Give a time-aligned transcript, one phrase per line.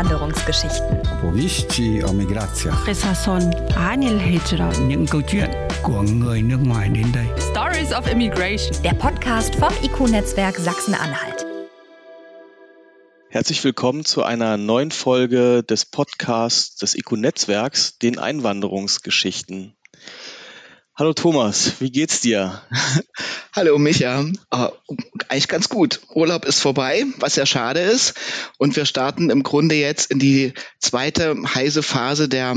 [0.00, 0.96] Einwanderungsgeschichten.
[1.12, 2.72] Opowieści o migracja.
[2.86, 4.72] Resason Anil Hijra.
[4.88, 5.50] Những câu chuyện
[5.82, 7.26] của người nước ngoài đến đây.
[7.50, 8.82] Stories of Immigration.
[8.82, 11.46] Der Podcast vom IQ-Netzwerk Sachsen-Anhalt.
[13.30, 19.74] Herzlich willkommen zu einer neuen Folge des Podcasts des IQ-Netzwerks, den Einwanderungsgeschichten.
[20.96, 22.60] Hallo Thomas, wie geht's dir?
[23.56, 24.68] Hallo Micha, äh,
[25.28, 26.00] eigentlich ganz gut.
[26.14, 28.14] Urlaub ist vorbei, was ja schade ist.
[28.58, 32.54] Und wir starten im Grunde jetzt in die zweite heiße Phase der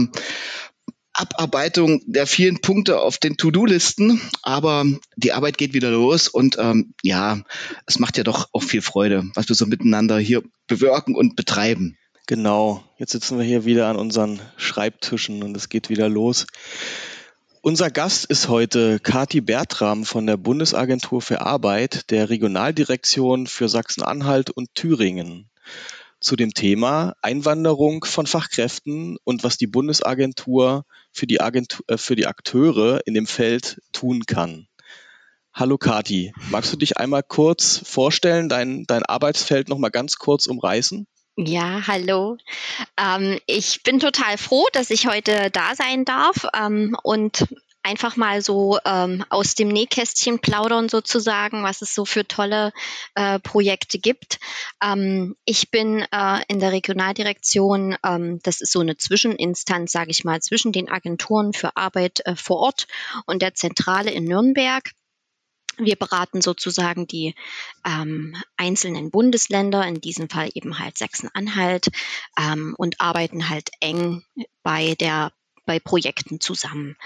[1.13, 4.19] Abarbeitung der vielen Punkte auf den To-Do-Listen.
[4.41, 7.39] Aber die Arbeit geht wieder los und ähm, ja,
[7.85, 11.97] es macht ja doch auch viel Freude, was wir so miteinander hier bewirken und betreiben.
[12.25, 16.47] Genau, jetzt sitzen wir hier wieder an unseren Schreibtischen und es geht wieder los.
[17.65, 24.49] Unser Gast ist heute Kati Bertram von der Bundesagentur für Arbeit der Regionaldirektion für Sachsen-Anhalt
[24.49, 25.49] und Thüringen
[26.19, 32.17] zu dem Thema Einwanderung von Fachkräften und was die Bundesagentur für die, Agentur, äh, für
[32.17, 34.67] die Akteure in dem Feld tun kann.
[35.53, 40.47] Hallo Kati, magst du dich einmal kurz vorstellen, dein, dein Arbeitsfeld noch mal ganz kurz
[40.47, 41.07] umreißen?
[41.35, 42.37] Ja, hallo.
[42.95, 47.47] Ähm, ich bin total froh, dass ich heute da sein darf ähm, und
[47.81, 52.71] einfach mal so ähm, aus dem Nähkästchen plaudern sozusagen, was es so für tolle
[53.15, 54.39] äh, Projekte gibt.
[54.81, 60.23] Ähm, ich bin äh, in der Regionaldirektion, ähm, das ist so eine Zwischeninstanz, sage ich
[60.23, 62.87] mal, zwischen den Agenturen für Arbeit äh, vor Ort
[63.25, 64.91] und der Zentrale in Nürnberg.
[65.77, 67.35] Wir beraten sozusagen die
[67.85, 71.89] ähm, einzelnen Bundesländer, in diesem Fall eben halt Sachsen-Anhalt,
[72.39, 74.23] ähm, und arbeiten halt eng
[74.63, 75.31] bei der
[75.65, 76.97] bei Projekten zusammen.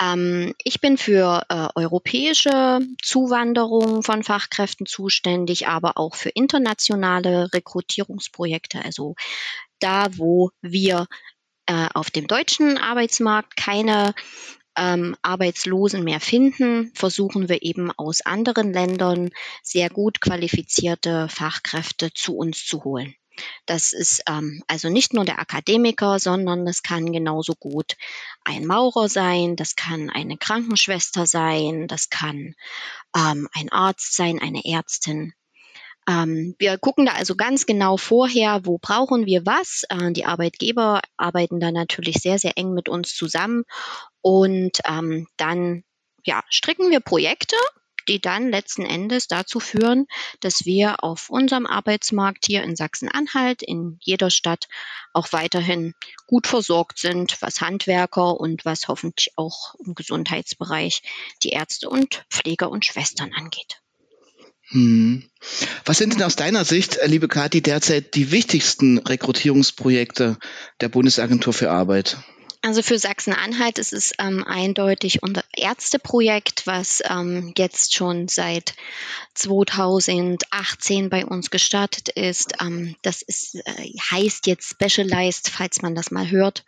[0.00, 8.84] Ähm, ich bin für äh, europäische Zuwanderung von Fachkräften zuständig, aber auch für internationale Rekrutierungsprojekte,
[8.84, 9.14] also
[9.80, 11.06] da, wo wir
[11.66, 14.14] äh, auf dem deutschen Arbeitsmarkt keine
[14.76, 19.30] ähm, Arbeitslosen mehr finden, versuchen wir eben aus anderen Ländern
[19.62, 23.14] sehr gut qualifizierte Fachkräfte zu uns zu holen.
[23.66, 27.96] Das ist ähm, also nicht nur der Akademiker, sondern das kann genauso gut
[28.44, 32.54] ein Maurer sein, das kann eine Krankenschwester sein, das kann
[33.16, 35.32] ähm, ein Arzt sein, eine Ärztin.
[36.08, 39.84] Ähm, wir gucken da also ganz genau vorher, wo brauchen wir was.
[39.88, 43.64] Äh, die Arbeitgeber arbeiten da natürlich sehr, sehr eng mit uns zusammen
[44.20, 45.84] und ähm, dann
[46.24, 47.56] ja, stricken wir Projekte,
[48.08, 50.06] die dann letzten Endes dazu führen,
[50.40, 54.68] dass wir auf unserem Arbeitsmarkt hier in Sachsen-Anhalt, in jeder Stadt
[55.12, 55.94] auch weiterhin
[56.26, 61.02] gut versorgt sind, was Handwerker und was hoffentlich auch im Gesundheitsbereich
[61.42, 63.81] die Ärzte und Pfleger und Schwestern angeht.
[64.72, 65.22] Hm.
[65.84, 70.38] Was sind denn aus deiner Sicht, äh, liebe Kathi, derzeit die wichtigsten Rekrutierungsprojekte
[70.80, 72.16] der Bundesagentur für Arbeit?
[72.64, 78.74] Also für Sachsen-Anhalt ist es ähm, eindeutig unser Ärzteprojekt, was ähm, jetzt schon seit
[79.34, 82.54] 2018 bei uns gestartet ist.
[82.60, 86.64] Ähm, das ist, äh, heißt jetzt Specialized, falls man das mal hört.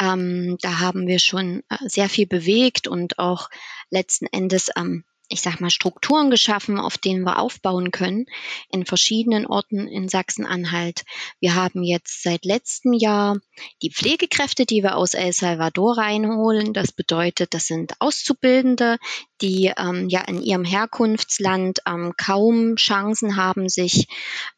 [0.00, 3.50] Ähm, da haben wir schon äh, sehr viel bewegt und auch
[3.90, 8.26] letzten Endes ähm, ich sag mal, Strukturen geschaffen, auf denen wir aufbauen können
[8.70, 11.04] in verschiedenen Orten in Sachsen-Anhalt.
[11.40, 13.38] Wir haben jetzt seit letztem Jahr
[13.82, 16.72] die Pflegekräfte, die wir aus El Salvador reinholen.
[16.72, 18.98] Das bedeutet, das sind Auszubildende,
[19.42, 24.08] die ähm, ja in ihrem Herkunftsland ähm, kaum Chancen haben, sich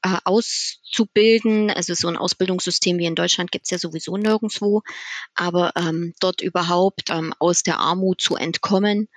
[0.03, 1.70] äh, auszubilden.
[1.70, 4.82] Also so ein Ausbildungssystem wie in Deutschland gibt's ja sowieso nirgendwo,
[5.34, 9.09] aber ähm, dort überhaupt ähm, aus der Armut zu entkommen.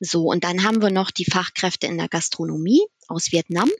[0.00, 3.70] So, und dann haben wir noch die Fachkräfte in der Gastronomie aus Vietnam.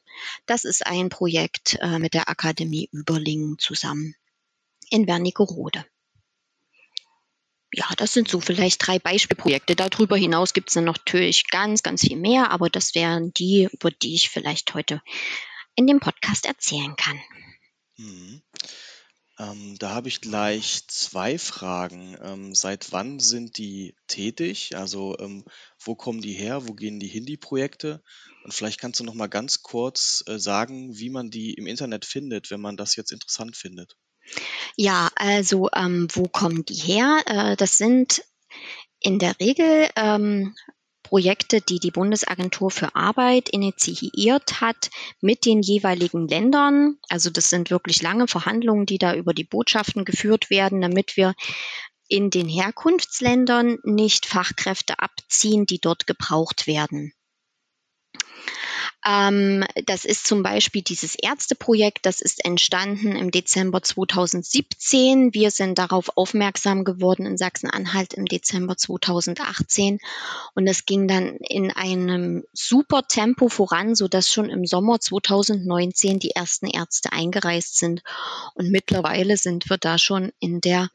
[0.45, 4.15] Das ist ein Projekt äh, mit der Akademie Überlingen zusammen
[4.91, 5.87] in Wernigerode.
[7.73, 9.77] Ja, das sind so vielleicht drei Beispielprojekte.
[9.77, 13.91] Darüber hinaus gibt es dann natürlich ganz, ganz viel mehr, aber das wären die, über
[13.91, 15.01] die ich vielleicht heute
[15.77, 17.19] in dem Podcast erzählen kann.
[17.97, 18.43] Mhm.
[19.41, 22.15] Ähm, da habe ich gleich zwei Fragen.
[22.23, 24.77] Ähm, seit wann sind die tätig?
[24.77, 25.47] Also ähm,
[25.83, 26.69] wo kommen die her?
[26.69, 28.03] Wo gehen die hin, die Projekte?
[28.45, 32.05] Und vielleicht kannst du noch mal ganz kurz äh, sagen, wie man die im Internet
[32.05, 33.97] findet, wenn man das jetzt interessant findet.
[34.77, 37.23] Ja, also ähm, wo kommen die her?
[37.25, 38.23] Äh, das sind
[39.01, 40.55] in der Regel ähm,
[41.11, 44.91] Projekte, die die Bundesagentur für Arbeit initiiert hat
[45.21, 46.99] mit den jeweiligen Ländern.
[47.09, 51.35] Also das sind wirklich lange Verhandlungen, die da über die Botschaften geführt werden, damit wir
[52.07, 57.13] in den Herkunftsländern nicht Fachkräfte abziehen, die dort gebraucht werden.
[59.07, 65.33] Ähm, das ist zum Beispiel dieses Ärzteprojekt, das ist entstanden im Dezember 2017.
[65.33, 69.99] Wir sind darauf aufmerksam geworden in Sachsen-Anhalt im Dezember 2018
[70.55, 76.19] und es ging dann in einem super Tempo voran, so dass schon im Sommer 2019
[76.19, 78.03] die ersten Ärzte eingereist sind
[78.55, 80.91] und mittlerweile sind wir da schon in der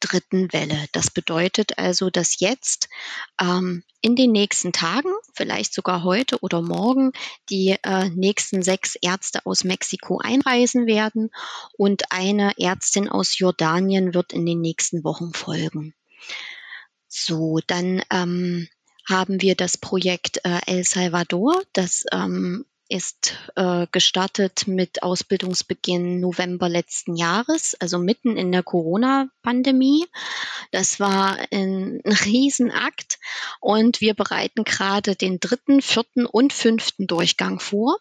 [0.00, 0.86] dritten Welle.
[0.92, 2.88] Das bedeutet also, dass jetzt
[3.40, 7.12] ähm, in den nächsten Tagen, vielleicht sogar heute oder morgen,
[7.48, 11.30] die äh, nächsten sechs Ärzte aus Mexiko einreisen werden
[11.76, 15.94] und eine Ärztin aus Jordanien wird in den nächsten Wochen folgen.
[17.08, 18.68] So, dann ähm,
[19.08, 26.68] haben wir das Projekt äh, El Salvador, das ähm, ist äh, gestartet mit Ausbildungsbeginn November
[26.68, 30.06] letzten Jahres, also mitten in der Corona-Pandemie.
[30.72, 33.18] Das war ein Riesenakt
[33.60, 37.96] und wir bereiten gerade den dritten, vierten und fünften Durchgang vor.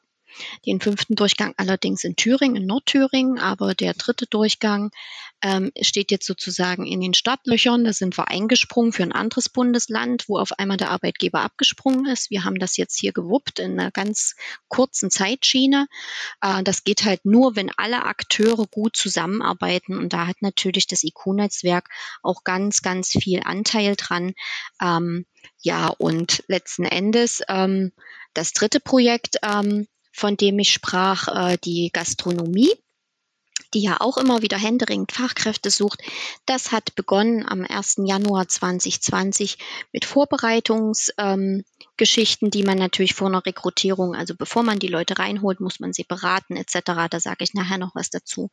[0.65, 4.91] Den fünften Durchgang allerdings in Thüringen, in Nordthüringen, aber der dritte Durchgang
[5.41, 7.83] ähm, steht jetzt sozusagen in den Startlöchern.
[7.83, 12.29] Da sind wir eingesprungen für ein anderes Bundesland, wo auf einmal der Arbeitgeber abgesprungen ist.
[12.29, 14.35] Wir haben das jetzt hier gewuppt in einer ganz
[14.67, 15.87] kurzen Zeitschiene.
[16.41, 19.97] Äh, das geht halt nur, wenn alle Akteure gut zusammenarbeiten.
[19.97, 21.89] Und da hat natürlich das IQ-Netzwerk
[22.21, 24.33] auch ganz, ganz viel Anteil dran.
[24.81, 25.25] Ähm,
[25.61, 27.91] ja, und letzten Endes ähm,
[28.33, 32.71] das dritte Projekt, ähm, von dem ich sprach, äh, die Gastronomie
[33.73, 36.01] die ja auch immer wieder händeringend Fachkräfte sucht.
[36.45, 37.97] Das hat begonnen am 1.
[38.05, 39.57] Januar 2020
[39.91, 45.59] mit Vorbereitungsgeschichten, ähm, die man natürlich vor einer Rekrutierung, also bevor man die Leute reinholt,
[45.59, 46.79] muss man sie beraten etc.
[47.09, 48.49] Da sage ich nachher noch was dazu.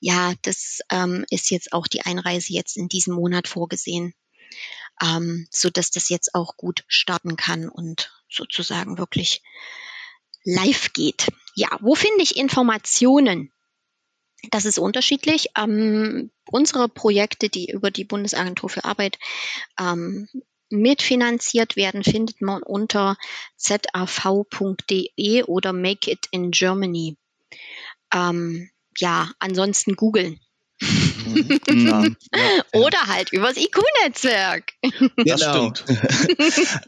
[0.00, 4.14] Ja, das ähm, ist jetzt auch die Einreise jetzt in diesem Monat vorgesehen,
[5.02, 9.42] ähm, so dass das jetzt auch gut starten kann und sozusagen wirklich
[10.48, 11.28] live geht.
[11.54, 13.52] Ja, wo finde ich Informationen?
[14.50, 15.48] Das ist unterschiedlich.
[15.56, 19.18] Ähm, unsere Projekte, die über die Bundesagentur für Arbeit
[19.78, 20.28] ähm,
[20.70, 23.16] mitfinanziert werden, findet man unter
[23.56, 27.16] zav.de oder Make It in Germany.
[28.14, 30.40] Ähm, ja, ansonsten googeln.
[31.68, 34.72] Ja, ja, Oder halt übers IQ-Netzwerk.
[34.82, 35.08] Genau.
[35.24, 35.84] Das stimmt.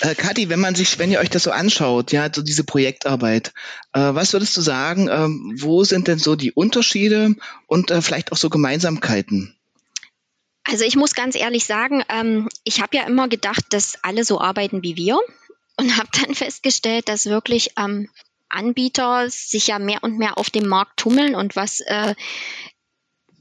[0.00, 3.52] äh, Kathi, wenn man sich, wenn ihr euch das so anschaut, ja, so diese Projektarbeit,
[3.92, 5.28] äh, was würdest du sagen, äh,
[5.62, 7.34] wo sind denn so die Unterschiede
[7.66, 9.56] und äh, vielleicht auch so Gemeinsamkeiten?
[10.64, 14.40] Also ich muss ganz ehrlich sagen, ähm, ich habe ja immer gedacht, dass alle so
[14.40, 15.18] arbeiten wie wir
[15.76, 18.08] und habe dann festgestellt, dass wirklich ähm,
[18.48, 22.14] Anbieter sich ja mehr und mehr auf dem Markt tummeln und was äh,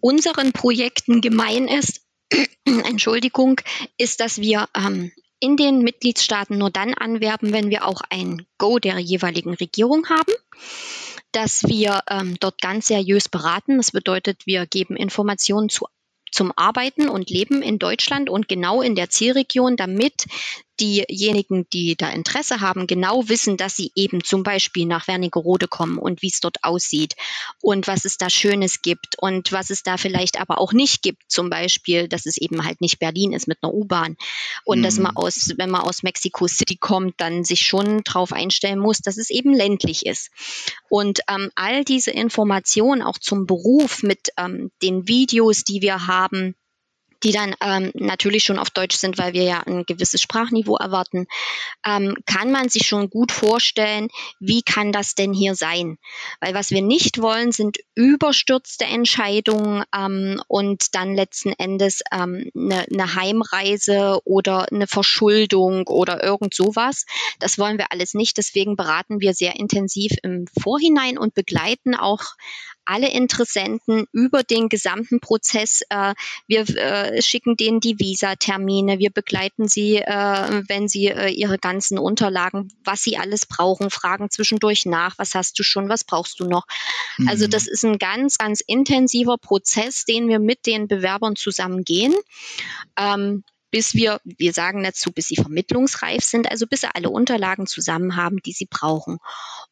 [0.05, 2.01] unseren Projekten gemein ist,
[2.65, 3.59] Entschuldigung,
[3.97, 8.77] ist, dass wir ähm, in den Mitgliedstaaten nur dann anwerben, wenn wir auch ein Go
[8.77, 10.33] der jeweiligen Regierung haben
[11.31, 13.75] dass wir ähm, dort ganz seriös beraten.
[13.75, 15.85] Das bedeutet, wir geben Informationen zu
[16.31, 20.25] zum Arbeiten und Leben in Deutschland und genau in der Zielregion, damit
[20.80, 25.98] diejenigen, die da Interesse haben, genau wissen, dass sie eben zum Beispiel nach Wernigerode kommen
[25.98, 27.16] und wie es dort aussieht
[27.62, 31.24] und was es da Schönes gibt und was es da vielleicht aber auch nicht gibt.
[31.27, 34.18] Zum Beispiel, dass es eben halt nicht Berlin ist mit einer U-Bahn
[34.63, 34.83] und mhm.
[34.83, 39.00] dass man aus, wenn man aus Mexico City kommt, dann sich schon darauf einstellen muss,
[39.00, 40.30] dass es eben ländlich ist.
[40.89, 46.55] Und ähm, all diese Informationen auch zum Beruf mit ähm, den Videos, die wir haben,
[47.25, 51.25] die dann ähm, natürlich schon auf Deutsch sind, weil wir ja ein gewisses Sprachniveau erwarten,
[51.86, 55.98] ähm, kann man sich schon gut vorstellen, wie kann das denn hier sein?
[56.39, 62.86] Weil was wir nicht wollen, sind überstürzte Entscheidungen ähm, und dann letzten Endes ähm, eine,
[62.94, 67.05] eine Heimreise oder eine Verschuldung oder irgend sowas.
[67.39, 68.38] Das wollen wir alles nicht.
[68.38, 72.22] Deswegen beraten wir sehr intensiv im Vorhinein und begleiten auch
[72.86, 75.82] alle Interessenten über den gesamten Prozess.
[75.89, 76.13] Äh,
[76.48, 81.98] wir äh, schicken denen die Visa-Termine, wir begleiten sie, äh, wenn sie äh, ihre ganzen
[81.98, 86.46] Unterlagen, was sie alles brauchen, fragen zwischendurch nach, was hast du schon, was brauchst du
[86.46, 86.65] noch.
[87.18, 87.27] Mhm.
[87.27, 92.13] Also das ist ein ganz, ganz intensiver Prozess, den wir mit den Bewerbern zusammen gehen.
[92.98, 93.44] Ähm,
[93.75, 98.15] bis wir, wir sagen dazu, bis sie vermittlungsreif sind, also bis sie alle Unterlagen zusammen
[98.15, 99.17] haben, die sie brauchen.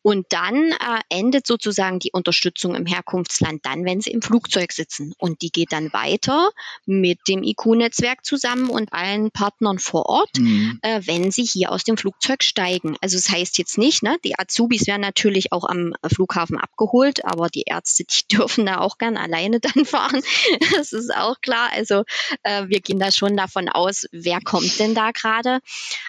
[0.02, 5.14] Und dann äh, endet sozusagen die Unterstützung im Herkunftsland dann, wenn sie im Flugzeug sitzen.
[5.18, 6.50] Und die geht dann weiter
[6.86, 10.80] mit dem IQ-Netzwerk zusammen und allen Partnern vor Ort, mhm.
[10.82, 12.98] äh, wenn sie hier aus dem Flugzeug steigen.
[13.00, 17.48] Also das heißt jetzt nicht, ne, die Azubis werden natürlich auch am Flughafen abgeholt, aber
[17.48, 20.22] die Ärzte, die dürfen da auch gern alleine dann fahren.
[20.76, 21.70] das ist auch klar.
[21.72, 22.04] Also
[22.44, 25.60] äh, wir gehen da schon davon aus, aus, wer kommt denn da gerade.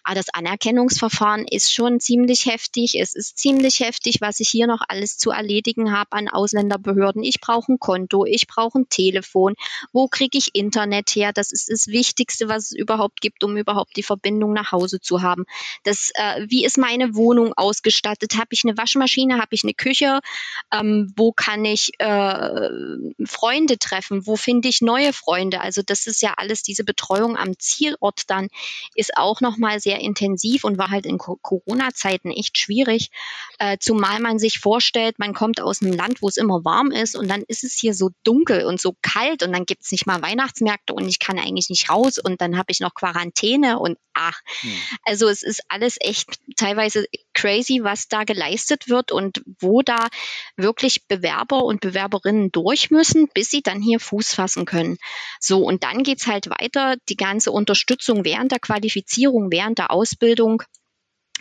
[0.03, 2.95] Aber das Anerkennungsverfahren ist schon ziemlich heftig.
[2.99, 7.23] Es ist ziemlich heftig, was ich hier noch alles zu erledigen habe an Ausländerbehörden.
[7.23, 9.55] Ich brauche ein Konto, ich brauche ein Telefon.
[9.93, 11.33] Wo kriege ich Internet her?
[11.33, 15.23] Das ist das Wichtigste, was es überhaupt gibt, um überhaupt die Verbindung nach Hause zu
[15.23, 15.45] haben.
[15.83, 18.35] Das, äh, wie ist meine Wohnung ausgestattet?
[18.37, 19.35] Habe ich eine Waschmaschine?
[19.35, 20.21] Habe ich eine Küche?
[20.73, 22.69] Ähm, wo kann ich äh,
[23.27, 24.27] Freunde treffen?
[24.27, 25.61] Wo finde ich neue Freunde?
[25.61, 28.49] Also das ist ja alles diese Betreuung am Zielort dann
[28.95, 33.11] ist auch noch mal sehr intensiv und war halt in Corona-Zeiten echt schwierig,
[33.59, 37.17] äh, zumal man sich vorstellt, man kommt aus einem Land, wo es immer warm ist
[37.17, 40.07] und dann ist es hier so dunkel und so kalt und dann gibt es nicht
[40.07, 43.99] mal Weihnachtsmärkte und ich kann eigentlich nicht raus und dann habe ich noch Quarantäne und
[44.15, 44.73] ach, hm.
[45.05, 50.09] also es ist alles echt teilweise crazy, was da geleistet wird und wo da
[50.57, 54.97] wirklich Bewerber und Bewerberinnen durch müssen, bis sie dann hier Fuß fassen können.
[55.41, 60.63] So, und dann geht's halt weiter, die ganze Unterstützung während der Qualifizierung, während der Ausbildung.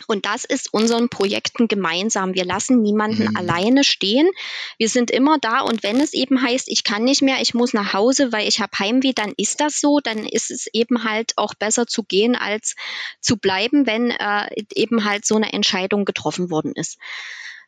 [0.08, 2.34] Und das ist unseren Projekten gemeinsam.
[2.34, 3.36] Wir lassen niemanden mhm.
[3.36, 4.28] alleine stehen.
[4.76, 7.72] Wir sind immer da und wenn es eben heißt, ich kann nicht mehr, ich muss
[7.72, 10.00] nach Hause, weil ich habe Heimweh, dann ist das so.
[10.00, 12.74] Dann ist es eben halt auch besser zu gehen, als
[13.20, 16.98] zu bleiben, wenn äh, eben halt so eine Entscheidung getroffen worden ist.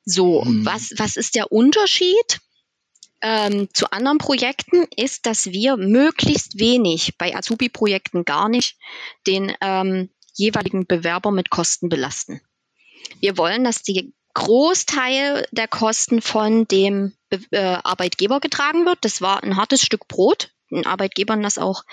[0.04, 0.66] So, mhm.
[0.66, 2.40] was, was ist der Unterschied?
[3.22, 8.76] Ähm, zu anderen Projekten ist, dass wir möglichst wenig, bei Azubi-Projekten gar nicht,
[9.26, 12.40] den ähm, jeweiligen Bewerber mit Kosten belasten.
[13.20, 18.98] Wir wollen, dass die Großteil der Kosten von dem äh, Arbeitgeber getragen wird.
[19.00, 21.84] Das war ein hartes Stück Brot, den Arbeitgebern das auch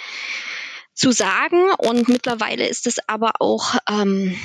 [0.94, 1.72] zu sagen.
[1.78, 4.38] Und mittlerweile ist es aber auch ähm,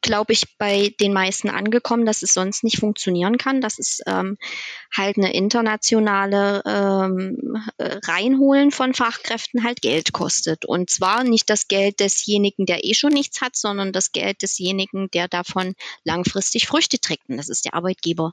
[0.00, 4.38] glaube ich, bei den meisten angekommen, dass es sonst nicht funktionieren kann, dass es ähm,
[4.96, 10.64] halt eine internationale ähm, äh, Reinholen von Fachkräften halt Geld kostet.
[10.64, 15.10] Und zwar nicht das Geld desjenigen, der eh schon nichts hat, sondern das Geld desjenigen,
[15.10, 17.28] der davon langfristig Früchte trägt.
[17.28, 18.32] Und das ist der Arbeitgeber.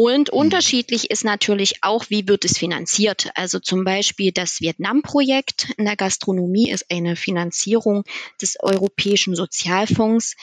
[0.00, 0.38] Und mhm.
[0.38, 3.30] unterschiedlich ist natürlich auch, wie wird es finanziert.
[3.34, 8.04] Also zum Beispiel das Vietnam-Projekt in der Gastronomie ist eine Finanzierung
[8.40, 10.36] des Europäischen Sozialfonds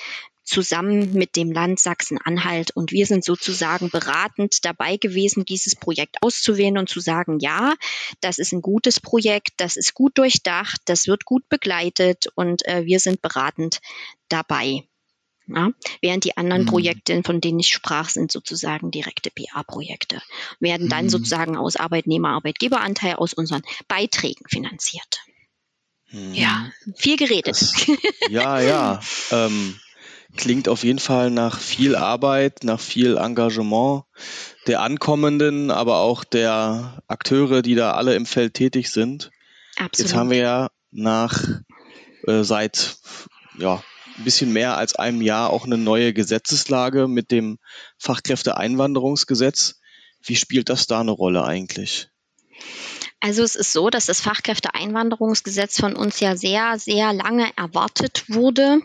[0.43, 2.71] zusammen mit dem Land Sachsen-Anhalt.
[2.71, 7.75] Und wir sind sozusagen beratend dabei gewesen, dieses Projekt auszuwählen und zu sagen, ja,
[8.19, 12.83] das ist ein gutes Projekt, das ist gut durchdacht, das wird gut begleitet und äh,
[12.83, 13.79] wir sind beratend
[14.27, 14.83] dabei.
[15.47, 15.69] Ja?
[16.01, 16.67] Während die anderen mhm.
[16.67, 20.21] Projekte, von denen ich sprach, sind sozusagen direkte PA-Projekte,
[20.59, 21.09] werden dann mhm.
[21.09, 25.19] sozusagen aus Arbeitnehmer-Arbeitgeberanteil aus unseren Beiträgen finanziert.
[26.11, 26.33] Mhm.
[26.33, 27.47] Ja, viel geredet.
[27.47, 27.73] Das,
[28.29, 28.99] ja, ja.
[29.31, 29.79] Ähm,
[30.37, 34.03] klingt auf jeden Fall nach viel Arbeit, nach viel Engagement
[34.67, 39.31] der Ankommenden, aber auch der Akteure, die da alle im Feld tätig sind.
[39.77, 39.97] Absolut.
[39.97, 41.43] Jetzt haben wir ja nach
[42.27, 42.97] äh, seit
[43.57, 43.83] ja,
[44.23, 47.59] bisschen mehr als einem Jahr auch eine neue Gesetzeslage mit dem
[47.97, 49.79] Fachkräfteeinwanderungsgesetz.
[50.23, 52.09] Wie spielt das da eine Rolle eigentlich?
[53.19, 58.81] Also es ist so, dass das Fachkräfteeinwanderungsgesetz von uns ja sehr, sehr lange erwartet wurde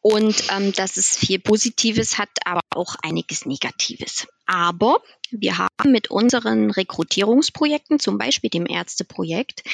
[0.00, 4.28] und ähm, dass es viel Positives hat, aber auch einiges Negatives.
[4.46, 9.64] Aber wir haben mit unseren Rekrutierungsprojekten, zum Beispiel dem Ärzteprojekt,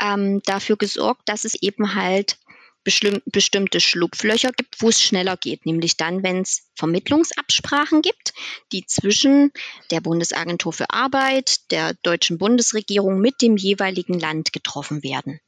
[0.00, 2.38] ähm, dafür gesorgt, dass es eben halt
[2.84, 8.32] bestimmte Schlupflöcher gibt, wo es schneller geht, nämlich dann, wenn es Vermittlungsabsprachen gibt,
[8.72, 9.52] die zwischen
[9.90, 15.40] der Bundesagentur für Arbeit, der deutschen Bundesregierung mit dem jeweiligen Land getroffen werden.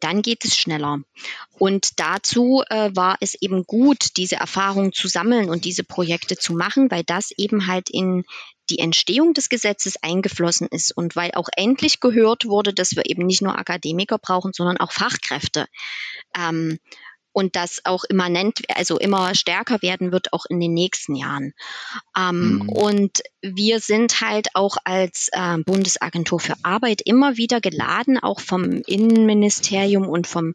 [0.00, 1.00] Dann geht es schneller.
[1.58, 6.54] Und dazu äh, war es eben gut, diese Erfahrung zu sammeln und diese Projekte zu
[6.54, 8.24] machen, weil das eben halt in
[8.70, 13.26] die Entstehung des Gesetzes eingeflossen ist und weil auch endlich gehört wurde, dass wir eben
[13.26, 15.66] nicht nur Akademiker brauchen, sondern auch Fachkräfte.
[16.38, 16.78] Ähm,
[17.32, 21.52] und das auch immanent, also immer stärker werden wird, auch in den nächsten Jahren.
[22.16, 22.68] Ähm, mhm.
[22.68, 28.82] Und wir sind halt auch als äh, Bundesagentur für Arbeit immer wieder geladen, auch vom
[28.86, 30.54] Innenministerium und vom,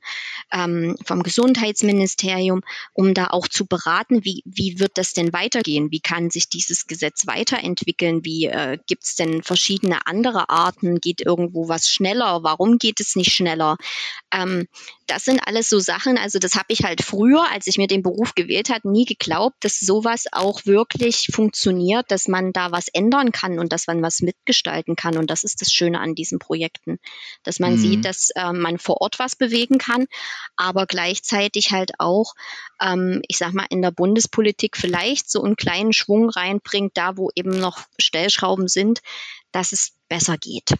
[0.51, 2.61] ähm, vom Gesundheitsministerium,
[2.93, 5.91] um da auch zu beraten, wie, wie wird das denn weitergehen?
[5.91, 8.23] Wie kann sich dieses Gesetz weiterentwickeln?
[8.23, 10.99] Wie äh, gibt es denn verschiedene andere Arten?
[10.99, 12.43] Geht irgendwo was schneller?
[12.43, 13.77] Warum geht es nicht schneller?
[14.31, 14.67] Ähm,
[15.07, 18.01] das sind alles so Sachen, also das habe ich halt früher, als ich mir den
[18.01, 23.31] Beruf gewählt hat, nie geglaubt, dass sowas auch wirklich funktioniert, dass man da was ändern
[23.31, 25.17] kann und dass man was mitgestalten kann.
[25.17, 26.99] Und das ist das Schöne an diesen Projekten,
[27.43, 27.77] dass man mhm.
[27.77, 30.05] sieht, dass äh, man vor Ort was bewegen kann,
[30.55, 32.33] aber gleichzeitig halt auch,
[32.81, 37.29] ähm, ich sag mal, in der Bundespolitik vielleicht so einen kleinen Schwung reinbringt, da wo
[37.35, 39.01] eben noch Stellschrauben sind,
[39.51, 40.73] dass es besser geht.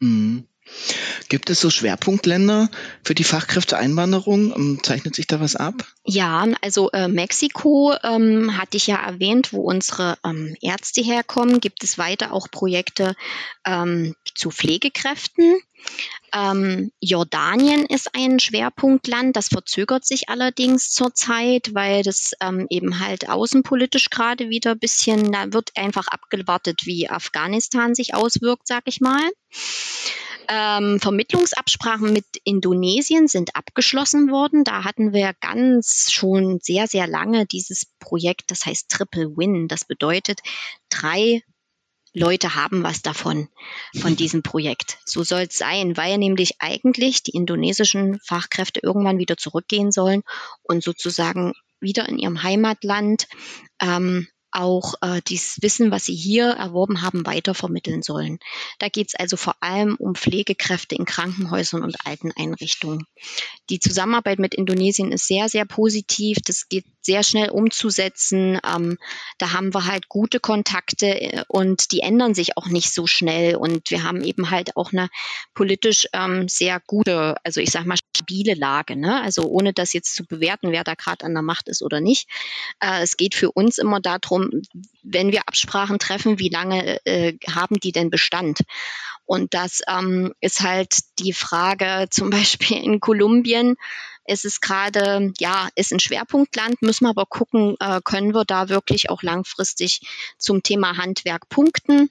[0.00, 0.46] Mhm.
[1.28, 2.70] Gibt es so Schwerpunktländer
[3.02, 4.54] für die Fachkräfteeinwanderung?
[4.54, 5.74] Ähm, zeichnet sich da was ab?
[6.04, 11.60] Ja, also äh, Mexiko ähm, hatte ich ja erwähnt, wo unsere ähm, Ärzte herkommen.
[11.60, 13.14] Gibt es weiter auch Projekte
[13.66, 15.60] ähm, zu Pflegekräften?
[16.34, 23.28] Ähm, Jordanien ist ein Schwerpunktland, das verzögert sich allerdings zurzeit, weil das ähm, eben halt
[23.28, 29.00] außenpolitisch gerade wieder ein bisschen, da wird einfach abgewartet, wie Afghanistan sich auswirkt, sag ich
[29.00, 29.30] mal.
[30.48, 34.64] Ähm, Vermittlungsabsprachen mit Indonesien sind abgeschlossen worden.
[34.64, 39.68] Da hatten wir ganz schon sehr, sehr lange dieses Projekt, das heißt Triple Win.
[39.68, 40.40] Das bedeutet,
[40.88, 41.42] drei
[42.14, 43.48] Leute haben was davon,
[44.00, 44.98] von diesem Projekt.
[45.04, 50.22] So soll es sein, weil nämlich eigentlich die indonesischen Fachkräfte irgendwann wieder zurückgehen sollen
[50.62, 53.28] und sozusagen wieder in ihrem Heimatland
[53.80, 58.38] ähm, auch äh, dieses Wissen, was sie hier erworben haben, weitervermitteln sollen.
[58.78, 63.06] Da geht es also vor allem um Pflegekräfte in Krankenhäusern und Alteneinrichtungen.
[63.70, 66.38] Die Zusammenarbeit mit Indonesien ist sehr, sehr positiv.
[66.44, 68.58] Das geht sehr schnell umzusetzen.
[68.64, 68.98] Ähm,
[69.38, 73.56] da haben wir halt gute Kontakte äh, und die ändern sich auch nicht so schnell.
[73.56, 75.08] Und wir haben eben halt auch eine
[75.54, 78.96] politisch ähm, sehr gute, also ich sag mal stabile Lage.
[78.96, 79.20] Ne?
[79.22, 82.28] Also ohne das jetzt zu bewerten, wer da gerade an der Macht ist oder nicht.
[82.80, 84.37] Äh, es geht für uns immer darum,
[85.02, 88.60] wenn wir Absprachen treffen, wie lange äh, haben die denn Bestand?
[89.24, 93.76] Und das ähm, ist halt die Frage, zum Beispiel in Kolumbien
[94.24, 98.68] ist es gerade, ja, ist ein Schwerpunktland, müssen wir aber gucken, äh, können wir da
[98.68, 100.00] wirklich auch langfristig
[100.38, 102.10] zum Thema Handwerk punkten?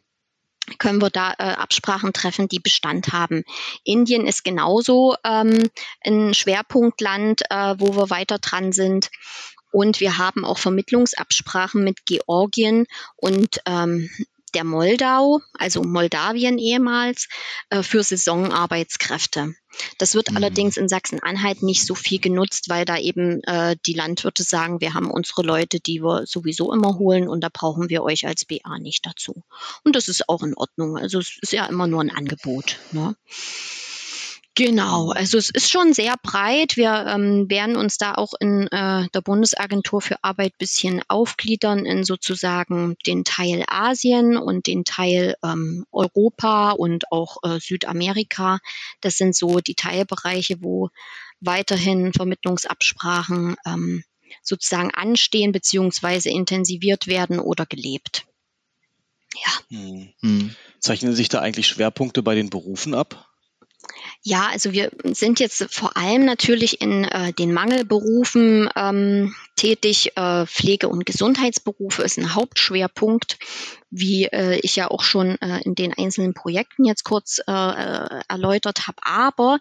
[0.79, 3.43] können wir da äh, Absprachen treffen, die Bestand haben.
[3.84, 5.69] Indien ist genauso ähm,
[6.05, 9.10] ein Schwerpunktland, äh, wo wir weiter dran sind.
[9.77, 14.10] Und wir haben auch Vermittlungsabsprachen mit Georgien und ähm,
[14.55, 17.27] der Moldau, also Moldawien ehemals,
[17.69, 19.53] äh, für Saisonarbeitskräfte.
[20.00, 20.38] Das wird mhm.
[20.38, 24.96] allerdings in Sachsen-Anhalt nicht so viel genutzt, weil da eben äh, die Landwirte sagen, wir
[24.96, 28.79] haben unsere Leute, die wir sowieso immer holen und da brauchen wir euch als BA
[28.79, 29.43] nicht dazu.
[29.84, 30.98] Und das ist auch in Ordnung.
[30.98, 32.79] Also es ist ja immer nur ein Angebot.
[32.94, 33.16] Ne?
[34.57, 36.77] Genau, also es ist schon sehr breit.
[36.77, 42.03] Wir ähm, werden uns da auch in äh, der Bundesagentur für Arbeit bisschen aufgliedern in
[42.03, 48.57] sozusagen den Teil Asien und den Teil ähm, Europa und auch äh, Südamerika.
[49.00, 50.89] Das sind so die Teilbereiche, wo
[51.39, 54.03] weiterhin Vermittlungsabsprachen ähm,
[54.41, 58.25] sozusagen anstehen beziehungsweise intensiviert werden oder gelebt.
[59.35, 59.77] Ja.
[59.77, 60.13] Hm.
[60.22, 60.55] Hm.
[60.79, 63.26] Zeichnen sich da eigentlich Schwerpunkte bei den Berufen ab?
[64.29, 70.18] Ja, also wir sind jetzt vor allem natürlich in äh, den Mangelberufen ähm, tätig.
[70.18, 73.37] Äh, Pflege- und Gesundheitsberufe ist ein Hauptschwerpunkt
[73.89, 78.21] wie äh, ich ja auch schon äh, in den einzelnen Projekten jetzt kurz äh, äh,
[78.27, 78.97] erläutert habe.
[79.01, 79.59] Aber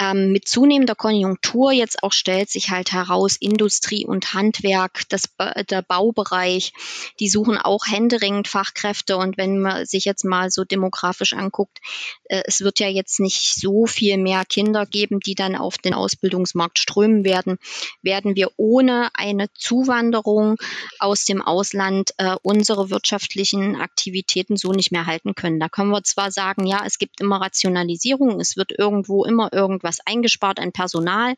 [0.00, 5.24] ähm, mit zunehmender Konjunktur jetzt auch stellt sich halt heraus, Industrie und Handwerk, das,
[5.70, 6.72] der Baubereich,
[7.20, 9.16] die suchen auch händeringend Fachkräfte.
[9.16, 11.78] Und wenn man sich jetzt mal so demografisch anguckt,
[12.24, 15.94] äh, es wird ja jetzt nicht so viel mehr Kinder geben, die dann auf den
[15.94, 17.58] Ausbildungsmarkt strömen werden,
[18.02, 20.56] werden wir ohne eine Zuwanderung
[20.98, 25.60] aus dem Ausland äh, unsere wirtschaftlichen Aktivitäten so nicht mehr halten können.
[25.60, 29.98] Da können wir zwar sagen, ja, es gibt immer Rationalisierung, es wird irgendwo immer irgendwas
[30.04, 31.34] eingespart an Personal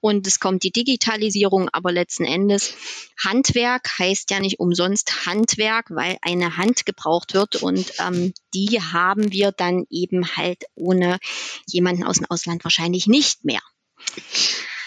[0.00, 2.74] und es kommt die Digitalisierung, aber letzten Endes
[3.22, 9.32] Handwerk heißt ja nicht umsonst Handwerk, weil eine Hand gebraucht wird und ähm, die haben
[9.32, 11.18] wir dann eben halt ohne
[11.66, 13.60] jemanden aus dem Ausland wahrscheinlich nicht mehr.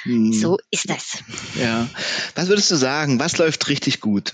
[0.03, 0.31] Hm.
[0.31, 1.19] So ist das.
[1.59, 1.89] Ja.
[2.35, 3.19] Was würdest du sagen?
[3.19, 4.33] Was läuft richtig gut?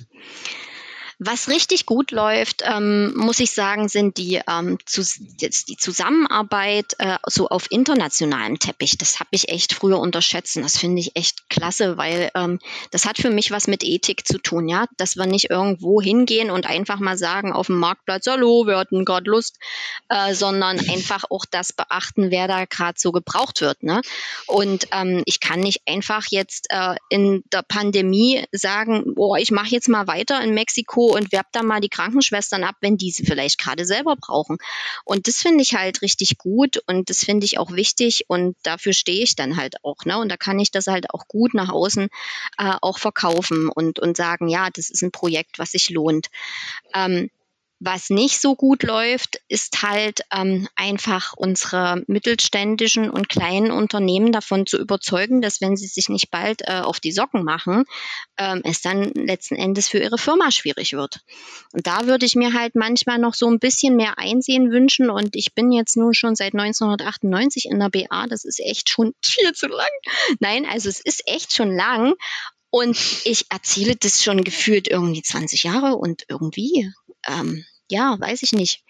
[1.19, 5.01] Was richtig gut läuft, ähm, muss ich sagen, sind die, ähm, zu,
[5.39, 8.97] jetzt die Zusammenarbeit äh, so auf internationalem Teppich.
[8.97, 10.57] Das habe ich echt früher unterschätzt.
[10.57, 12.59] Das finde ich echt klasse, weil ähm,
[12.91, 16.49] das hat für mich was mit Ethik zu tun, ja, dass wir nicht irgendwo hingehen
[16.49, 19.57] und einfach mal sagen auf dem Marktplatz, hallo, wir hatten gerade Lust,
[20.09, 23.83] äh, sondern einfach auch das beachten, wer da gerade so gebraucht wird.
[23.83, 24.01] Ne?
[24.47, 29.69] Und ähm, ich kann nicht einfach jetzt äh, in der Pandemie sagen, boah, ich mache
[29.69, 33.25] jetzt mal weiter in Mexiko und werbt da mal die Krankenschwestern ab, wenn die sie
[33.25, 34.57] vielleicht gerade selber brauchen.
[35.05, 38.93] Und das finde ich halt richtig gut und das finde ich auch wichtig und dafür
[38.93, 40.05] stehe ich dann halt auch.
[40.05, 40.17] Ne?
[40.17, 42.09] Und da kann ich das halt auch gut nach außen
[42.57, 46.27] äh, auch verkaufen und, und sagen, ja, das ist ein Projekt, was sich lohnt.
[46.93, 47.29] Ähm,
[47.85, 54.65] Was nicht so gut läuft, ist halt ähm, einfach unsere mittelständischen und kleinen Unternehmen davon
[54.65, 57.83] zu überzeugen, dass wenn sie sich nicht bald äh, auf die Socken machen,
[58.37, 61.19] ähm, es dann letzten Endes für ihre Firma schwierig wird.
[61.73, 65.09] Und da würde ich mir halt manchmal noch so ein bisschen mehr Einsehen wünschen.
[65.09, 68.27] Und ich bin jetzt nun schon seit 1998 in der BA.
[68.27, 69.91] Das ist echt schon viel zu lang.
[70.39, 72.13] Nein, also es ist echt schon lang.
[72.69, 76.89] Und ich erzähle das schon gefühlt irgendwie 20 Jahre und irgendwie,
[77.27, 78.83] ähm, ja, weiß ich nicht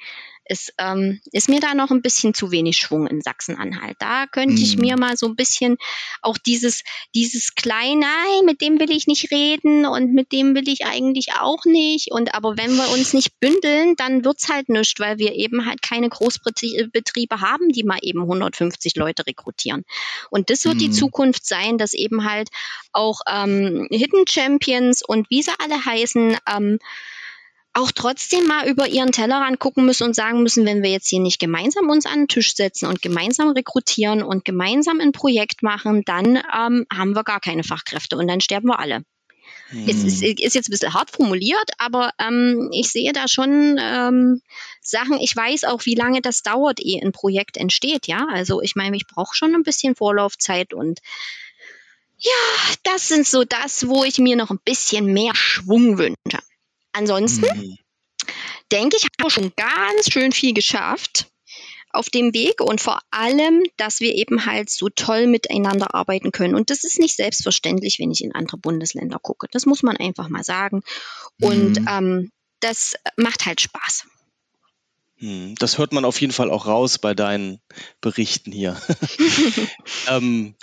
[0.45, 3.95] es ähm, ist mir da noch ein bisschen zu wenig Schwung in Sachsen-Anhalt.
[3.99, 4.99] Da könnte ich mir mhm.
[4.99, 5.77] mal so ein bisschen
[6.21, 6.83] auch dieses,
[7.15, 11.33] dieses kleine, nein, mit dem will ich nicht reden und mit dem will ich eigentlich
[11.39, 12.11] auch nicht.
[12.11, 15.81] Und aber wenn wir uns nicht bündeln, dann wird's halt nichts, weil wir eben halt
[15.81, 19.85] keine Großbetriebe haben, die mal eben 150 Leute rekrutieren.
[20.29, 20.79] Und das wird mhm.
[20.79, 22.49] die Zukunft sein, dass eben halt
[22.91, 26.79] auch ähm, Hidden Champions und wie sie alle heißen, ähm,
[27.73, 31.19] auch trotzdem mal über ihren Tellerrand gucken müssen und sagen müssen, wenn wir jetzt hier
[31.19, 36.03] nicht gemeinsam uns an den Tisch setzen und gemeinsam rekrutieren und gemeinsam ein Projekt machen,
[36.05, 39.03] dann ähm, haben wir gar keine Fachkräfte und dann sterben wir alle.
[39.69, 39.87] Hm.
[39.87, 44.41] Es ist, ist, jetzt ein bisschen hart formuliert, aber ähm, ich sehe da schon ähm,
[44.81, 48.27] Sachen, ich weiß auch, wie lange das dauert, ehe ein Projekt entsteht, ja.
[48.31, 50.99] Also ich meine, ich brauche schon ein bisschen Vorlaufzeit und
[52.19, 52.31] ja,
[52.83, 56.39] das sind so das, wo ich mir noch ein bisschen mehr Schwung wünsche.
[56.93, 57.77] Ansonsten mhm.
[58.71, 61.27] denke ich, haben wir schon ganz schön viel geschafft
[61.89, 66.55] auf dem Weg und vor allem, dass wir eben halt so toll miteinander arbeiten können.
[66.55, 69.47] Und das ist nicht selbstverständlich, wenn ich in andere Bundesländer gucke.
[69.51, 70.81] Das muss man einfach mal sagen.
[71.39, 71.87] Und mhm.
[71.87, 74.05] ähm, das macht halt Spaß.
[75.17, 75.55] Mhm.
[75.59, 77.61] Das hört man auf jeden Fall auch raus bei deinen
[78.01, 78.81] Berichten hier.
[80.09, 80.55] ähm,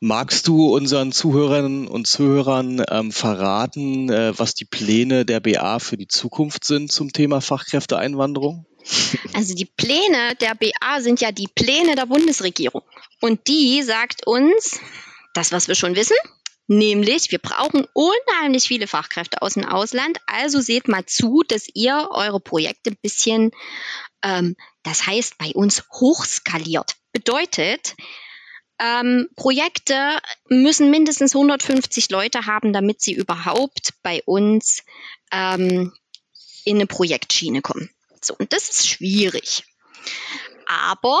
[0.00, 5.96] Magst du unseren Zuhörerinnen und Zuhörern ähm, verraten, äh, was die Pläne der BA für
[5.96, 8.64] die Zukunft sind zum Thema Fachkräfteeinwanderung?
[9.34, 12.82] Also die Pläne der BA sind ja die Pläne der Bundesregierung.
[13.20, 14.78] Und die sagt uns
[15.34, 16.16] das, was wir schon wissen,
[16.68, 20.18] nämlich wir brauchen unheimlich viele Fachkräfte aus dem Ausland.
[20.28, 23.50] Also seht mal zu, dass ihr eure Projekte ein bisschen,
[24.22, 26.94] ähm, das heißt bei uns hochskaliert.
[27.12, 27.96] Bedeutet,
[28.78, 34.82] ähm, Projekte müssen mindestens 150 Leute haben, damit sie überhaupt bei uns
[35.32, 35.92] ähm,
[36.64, 37.90] in eine Projektschiene kommen.
[38.22, 39.64] So, und das ist schwierig.
[40.66, 41.20] Aber,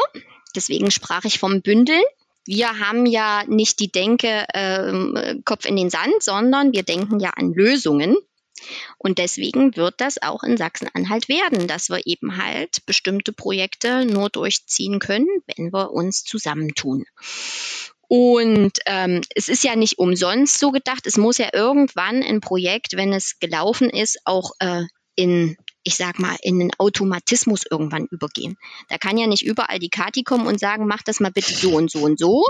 [0.54, 2.02] deswegen sprach ich vom Bündeln.
[2.44, 7.30] Wir haben ja nicht die Denke äh, Kopf in den Sand, sondern wir denken ja
[7.30, 8.16] an Lösungen.
[8.98, 14.30] Und deswegen wird das auch in Sachsen-Anhalt werden, dass wir eben halt bestimmte Projekte nur
[14.30, 17.04] durchziehen können, wenn wir uns zusammentun.
[18.08, 22.96] Und ähm, es ist ja nicht umsonst so gedacht, es muss ja irgendwann ein Projekt,
[22.96, 25.56] wenn es gelaufen ist, auch äh, in
[25.88, 28.58] ich sag mal, in einen Automatismus irgendwann übergehen.
[28.90, 31.70] Da kann ja nicht überall die Kati kommen und sagen, mach das mal bitte so
[31.70, 32.44] und so und so.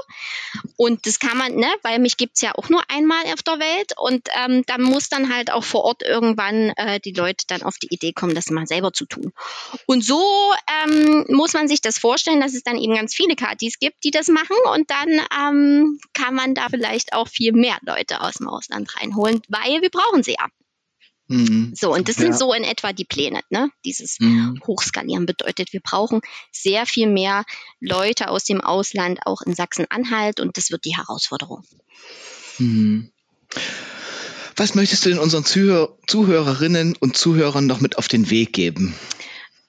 [0.77, 3.92] Und das kann man, ne, weil mich gibt's ja auch nur einmal auf der Welt
[3.96, 7.79] und ähm, da muss dann halt auch vor Ort irgendwann äh, die Leute dann auf
[7.79, 9.33] die Idee kommen, das mal selber zu tun.
[9.87, 10.20] Und so
[10.83, 14.11] ähm, muss man sich das vorstellen, dass es dann eben ganz viele Katis gibt, die
[14.11, 18.48] das machen und dann ähm, kann man da vielleicht auch viel mehr Leute aus dem
[18.48, 20.48] Ausland reinholen, weil wir brauchen sie ja.
[21.28, 21.74] Mhm.
[21.74, 22.22] So, und das ja.
[22.22, 23.40] sind so in etwa die Pläne.
[23.50, 23.70] Ne?
[23.84, 24.60] Dieses mhm.
[24.66, 27.44] Hochskalieren bedeutet, wir brauchen sehr viel mehr
[27.80, 31.64] Leute aus dem Ausland, auch in Sachsen-Anhalt, und das wird die Herausforderung.
[32.58, 33.10] Mhm.
[34.56, 38.94] Was möchtest du denn unseren Zuhör Zuhörerinnen und Zuhörern noch mit auf den Weg geben?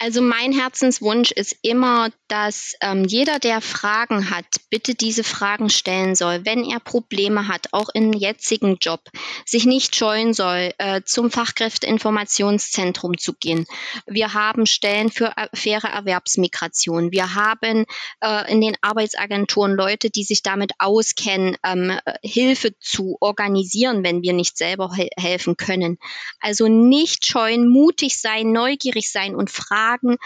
[0.02, 6.16] Also mein Herzenswunsch ist immer, dass ähm, jeder, der Fragen hat, bitte diese Fragen stellen
[6.16, 6.46] soll.
[6.46, 9.02] Wenn er Probleme hat, auch im jetzigen Job,
[9.46, 13.66] sich nicht scheuen soll, äh, zum Fachkräfteinformationszentrum zu gehen.
[14.08, 17.12] Wir haben Stellen für äh, faire Erwerbsmigration.
[17.12, 17.86] Wir haben
[18.22, 24.32] äh, in den Arbeitsagenturen Leute, die sich damit auskennen, ähm, Hilfe zu organisieren, wenn wir
[24.32, 25.98] nicht selber he helfen können.
[26.40, 30.18] Also nicht scheuen, mutig sein, neugierig sein und fragen fragen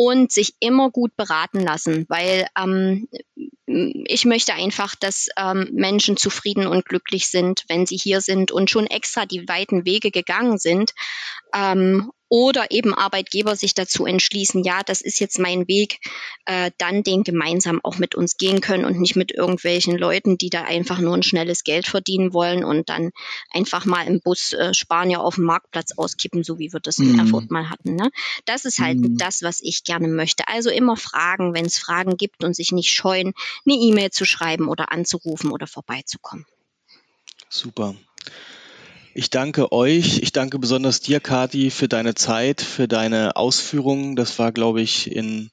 [0.00, 3.08] und sich immer gut beraten lassen, weil ähm,
[3.66, 8.70] ich möchte einfach, dass ähm, Menschen zufrieden und glücklich sind, wenn sie hier sind und
[8.70, 10.94] schon extra die weiten Wege gegangen sind.
[11.52, 15.98] Ähm, oder eben Arbeitgeber sich dazu entschließen, ja, das ist jetzt mein Weg,
[16.44, 20.50] äh, dann den gemeinsam auch mit uns gehen können und nicht mit irgendwelchen Leuten, die
[20.50, 23.10] da einfach nur ein schnelles Geld verdienen wollen und dann
[23.50, 27.12] einfach mal im Bus äh, Spanier auf dem Marktplatz auskippen, so wie wir das in
[27.12, 27.20] mhm.
[27.20, 27.94] Erfurt mal hatten.
[27.94, 28.10] Ne?
[28.44, 29.16] Das ist halt mhm.
[29.16, 30.46] das, was ich gerne möchte.
[30.46, 33.32] Also immer fragen, wenn es Fragen gibt und sich nicht scheuen,
[33.66, 36.46] eine E-Mail zu schreiben oder anzurufen oder vorbeizukommen.
[37.48, 37.94] Super.
[39.14, 40.18] Ich danke euch.
[40.18, 44.14] Ich danke besonders dir, Kati, für deine Zeit, für deine Ausführungen.
[44.14, 45.50] Das war, glaube ich, in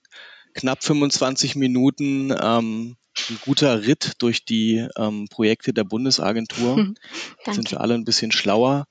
[0.53, 2.97] knapp 25 Minuten ähm,
[3.29, 6.75] ein guter Ritt durch die ähm, Projekte der Bundesagentur.
[7.45, 8.87] Hm, sind wir alle ein bisschen schlauer.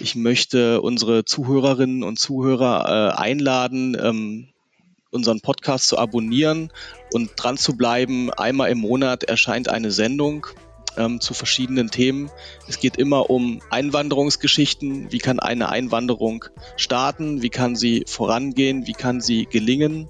[0.00, 4.51] Ich möchte unsere Zuhörerinnen und Zuhörer äh, einladen, ähm,
[5.12, 6.72] unseren Podcast zu abonnieren
[7.12, 8.32] und dran zu bleiben.
[8.32, 10.46] Einmal im Monat erscheint eine Sendung
[10.96, 12.30] ähm, zu verschiedenen Themen.
[12.66, 15.12] Es geht immer um Einwanderungsgeschichten.
[15.12, 16.46] Wie kann eine Einwanderung
[16.76, 17.42] starten?
[17.42, 18.86] Wie kann sie vorangehen?
[18.86, 20.08] Wie kann sie gelingen?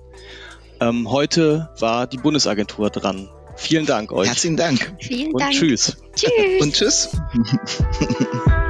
[0.80, 3.28] Ähm, heute war die Bundesagentur dran.
[3.54, 5.52] Vielen Dank euch Herzlichen Dank Vielen und Dank.
[5.52, 5.98] tschüss.
[6.14, 6.30] Tschüss.
[6.60, 7.10] und tschüss.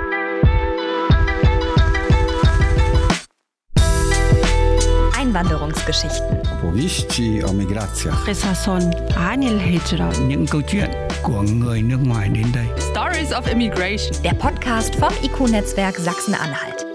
[5.33, 6.41] Einwanderungsgeschichten.
[6.59, 8.27] Opowieści o migracjach.
[8.27, 8.83] Resason
[9.17, 10.19] Anil Hijrat.
[10.29, 10.91] những câu chuyện
[11.23, 14.23] của người nước ngoài đến đây Stories of Immigration.
[14.23, 16.92] Der Podcast vom IQ-Netzwerk Sachsen-Anhalt.